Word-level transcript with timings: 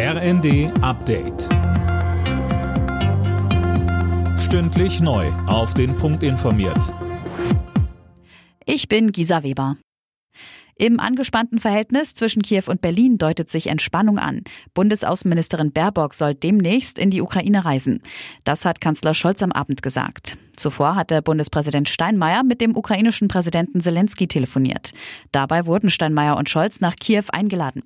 RND 0.00 0.70
Update. 0.80 1.48
Stündlich 4.38 5.00
neu. 5.00 5.26
Auf 5.48 5.74
den 5.74 5.96
Punkt 5.96 6.22
informiert. 6.22 6.94
Ich 8.64 8.86
bin 8.86 9.10
Gisa 9.10 9.42
Weber. 9.42 9.76
Im 10.76 11.00
angespannten 11.00 11.58
Verhältnis 11.58 12.14
zwischen 12.14 12.42
Kiew 12.42 12.62
und 12.68 12.80
Berlin 12.80 13.18
deutet 13.18 13.50
sich 13.50 13.66
Entspannung 13.66 14.20
an. 14.20 14.44
Bundesaußenministerin 14.72 15.72
Baerbock 15.72 16.14
soll 16.14 16.36
demnächst 16.36 16.96
in 16.96 17.10
die 17.10 17.20
Ukraine 17.20 17.64
reisen. 17.64 18.00
Das 18.44 18.64
hat 18.64 18.80
Kanzler 18.80 19.14
Scholz 19.14 19.42
am 19.42 19.50
Abend 19.50 19.82
gesagt. 19.82 20.38
Zuvor 20.54 20.94
hatte 20.94 21.22
Bundespräsident 21.22 21.88
Steinmeier 21.88 22.44
mit 22.44 22.60
dem 22.60 22.76
ukrainischen 22.76 23.26
Präsidenten 23.26 23.80
Zelensky 23.80 24.28
telefoniert. 24.28 24.92
Dabei 25.32 25.66
wurden 25.66 25.90
Steinmeier 25.90 26.36
und 26.36 26.48
Scholz 26.48 26.80
nach 26.80 26.94
Kiew 26.94 27.24
eingeladen. 27.32 27.82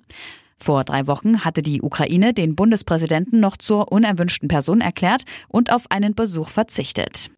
Vor 0.62 0.84
drei 0.84 1.08
Wochen 1.08 1.44
hatte 1.44 1.60
die 1.60 1.82
Ukraine 1.82 2.32
den 2.32 2.54
Bundespräsidenten 2.54 3.40
noch 3.40 3.56
zur 3.56 3.90
unerwünschten 3.90 4.46
Person 4.46 4.80
erklärt 4.80 5.24
und 5.48 5.72
auf 5.72 5.90
einen 5.90 6.14
Besuch 6.14 6.50
verzichtet. 6.50 7.32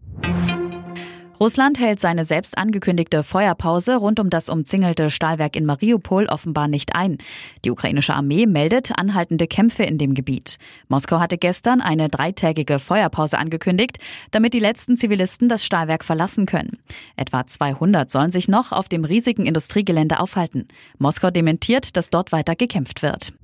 Russland 1.44 1.78
hält 1.78 2.00
seine 2.00 2.24
selbst 2.24 2.56
angekündigte 2.56 3.22
Feuerpause 3.22 3.96
rund 3.96 4.18
um 4.18 4.30
das 4.30 4.48
umzingelte 4.48 5.10
Stahlwerk 5.10 5.56
in 5.56 5.66
Mariupol 5.66 6.24
offenbar 6.24 6.68
nicht 6.68 6.96
ein. 6.96 7.18
Die 7.66 7.70
ukrainische 7.70 8.14
Armee 8.14 8.46
meldet 8.46 8.98
anhaltende 8.98 9.46
Kämpfe 9.46 9.82
in 9.82 9.98
dem 9.98 10.14
Gebiet. 10.14 10.56
Moskau 10.88 11.20
hatte 11.20 11.36
gestern 11.36 11.82
eine 11.82 12.08
dreitägige 12.08 12.78
Feuerpause 12.78 13.36
angekündigt, 13.36 13.98
damit 14.30 14.54
die 14.54 14.58
letzten 14.58 14.96
Zivilisten 14.96 15.50
das 15.50 15.66
Stahlwerk 15.66 16.02
verlassen 16.02 16.46
können. 16.46 16.78
Etwa 17.14 17.46
200 17.46 18.10
sollen 18.10 18.32
sich 18.32 18.48
noch 18.48 18.72
auf 18.72 18.88
dem 18.88 19.04
riesigen 19.04 19.44
Industriegelände 19.44 20.20
aufhalten. 20.20 20.66
Moskau 20.96 21.30
dementiert, 21.30 21.98
dass 21.98 22.08
dort 22.08 22.32
weiter 22.32 22.56
gekämpft 22.56 23.02
wird. 23.02 23.34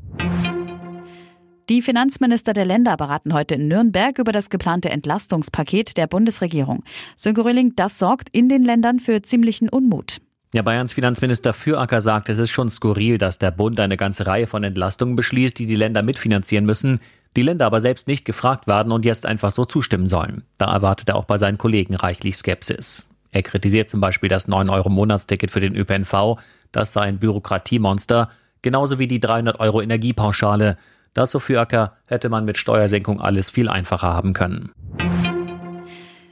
Die 1.71 1.83
Finanzminister 1.83 2.53
der 2.53 2.65
Länder 2.65 2.97
beraten 2.97 3.33
heute 3.33 3.55
in 3.55 3.69
Nürnberg 3.69 4.19
über 4.19 4.33
das 4.33 4.51
geplante 4.51 4.91
Entlastungspaket 4.91 5.97
der 5.97 6.09
Bundesregierung. 6.09 6.83
Sönke 7.15 7.45
Röhling, 7.45 7.77
das 7.77 8.01
sorgt 8.01 8.29
in 8.33 8.49
den 8.49 8.65
Ländern 8.65 8.99
für 8.99 9.23
ziemlichen 9.23 9.69
Unmut. 9.69 10.21
Ja, 10.53 10.63
Bayerns 10.63 10.95
Finanzminister 10.95 11.53
Füracker 11.53 12.01
sagt, 12.01 12.29
es 12.29 12.41
ist 12.41 12.51
schon 12.51 12.71
skurril, 12.71 13.19
dass 13.19 13.39
der 13.39 13.53
Bund 13.53 13.79
eine 13.79 13.97
ganze 13.97 14.27
Reihe 14.27 14.49
von 14.49 14.65
Entlastungen 14.65 15.15
beschließt, 15.15 15.57
die 15.61 15.67
die 15.67 15.77
Länder 15.77 16.03
mitfinanzieren 16.03 16.67
müssen, 16.67 16.99
die 17.37 17.43
Länder 17.43 17.67
aber 17.67 17.81
selbst 17.81 18.09
nicht 18.09 18.25
gefragt 18.25 18.67
werden 18.67 18.91
und 18.91 19.05
jetzt 19.05 19.25
einfach 19.25 19.53
so 19.53 19.65
zustimmen 19.65 20.09
sollen. 20.09 20.43
Da 20.59 20.73
erwartet 20.73 21.11
er 21.11 21.15
auch 21.15 21.25
bei 21.25 21.39
seinen 21.39 21.57
Kollegen 21.57 21.95
reichlich 21.95 22.37
Skepsis. 22.37 23.11
Er 23.31 23.45
kritisiert 23.45 23.89
zum 23.89 24.01
Beispiel 24.01 24.29
das 24.29 24.49
9-Euro-Monatsticket 24.49 25.53
für 25.53 25.61
den 25.61 25.77
ÖPNV, 25.77 26.41
das 26.73 26.93
sei 26.93 27.03
ein 27.03 27.21
Bürokratiemonster, 27.21 28.29
genauso 28.61 28.99
wie 28.99 29.07
die 29.07 29.21
300 29.21 29.61
Euro 29.61 29.81
Energiepauschale. 29.81 30.77
Das, 31.15 31.31
so 31.31 31.41
für 31.41 31.61
Acker, 31.61 31.97
hätte 32.07 32.29
man 32.29 32.45
mit 32.45 32.59
Steuersenkung 32.59 33.21
alles 33.21 33.51
viel 33.51 33.69
einfacher 33.69 34.09
haben 34.09 34.33
können. 34.33 34.71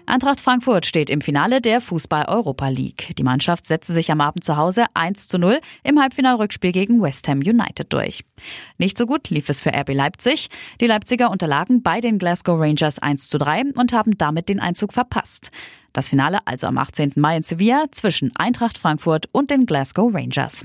Eintracht 0.09 0.41
Frankfurt 0.41 0.87
steht 0.87 1.11
im 1.11 1.21
Finale 1.21 1.61
der 1.61 1.83
Fußball-Europa 1.83 2.69
League. 2.69 3.15
Die 3.19 3.23
Mannschaft 3.23 3.67
setzte 3.67 3.93
sich 3.93 4.11
am 4.11 4.23
Abend 4.23 4.43
zu 4.43 4.57
Hause 4.57 4.87
1 4.95 5.29
zu 5.29 5.39
0 5.39 5.61
im 5.85 6.01
Halbfinalrückspiel 6.01 6.73
gegen 6.73 7.03
West 7.03 7.29
Ham 7.29 7.41
United 7.41 7.93
durch. 7.93 8.25
Nicht 8.79 8.97
so 8.97 9.05
gut 9.05 9.29
lief 9.29 9.51
es 9.51 9.61
für 9.61 9.69
RB 9.69 9.93
Leipzig. 9.93 10.49
Die 10.81 10.87
Leipziger 10.87 11.31
unterlagen 11.31 11.83
bei 11.83 12.01
den 12.01 12.19
Glasgow 12.19 12.59
Rangers 12.59 12.99
1 12.99 13.29
zu 13.29 13.37
3 13.37 13.75
und 13.75 13.93
haben 13.93 14.17
damit 14.17 14.49
den 14.49 14.61
Einzug 14.61 14.95
verpasst. 14.95 15.51
Das 15.93 16.09
Finale 16.09 16.39
also 16.47 16.69
am 16.69 16.79
18. 16.79 17.13
Mai 17.17 17.37
in 17.37 17.43
Sevilla 17.43 17.85
zwischen 17.91 18.35
Eintracht 18.35 18.79
Frankfurt 18.79 19.29
und 19.33 19.51
den 19.51 19.67
Glasgow 19.67 20.15
Rangers. 20.15 20.65